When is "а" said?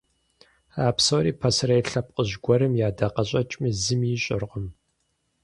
0.85-0.85